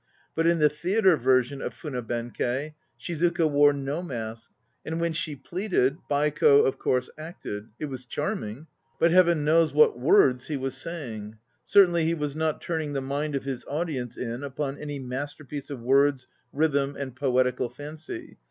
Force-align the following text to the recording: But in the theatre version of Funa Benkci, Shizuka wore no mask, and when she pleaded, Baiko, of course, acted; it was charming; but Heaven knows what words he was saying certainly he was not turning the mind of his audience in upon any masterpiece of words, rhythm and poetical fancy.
But 0.33 0.47
in 0.47 0.57
the 0.57 0.67
theatre 0.67 1.15
version 1.15 1.61
of 1.61 1.75
Funa 1.75 2.01
Benkci, 2.01 2.73
Shizuka 2.99 3.47
wore 3.47 3.71
no 3.71 4.01
mask, 4.01 4.49
and 4.83 4.99
when 4.99 5.13
she 5.13 5.35
pleaded, 5.35 5.99
Baiko, 6.09 6.65
of 6.65 6.79
course, 6.79 7.11
acted; 7.19 7.69
it 7.77 7.85
was 7.85 8.07
charming; 8.07 8.65
but 8.99 9.11
Heaven 9.11 9.45
knows 9.45 9.73
what 9.75 9.99
words 9.99 10.47
he 10.47 10.57
was 10.57 10.75
saying 10.75 11.37
certainly 11.67 12.05
he 12.05 12.15
was 12.15 12.35
not 12.35 12.61
turning 12.61 12.93
the 12.93 12.99
mind 13.01 13.35
of 13.35 13.43
his 13.43 13.63
audience 13.65 14.17
in 14.17 14.43
upon 14.43 14.79
any 14.79 14.97
masterpiece 14.97 15.69
of 15.69 15.81
words, 15.81 16.25
rhythm 16.51 16.95
and 16.97 17.15
poetical 17.15 17.69
fancy. 17.69 18.39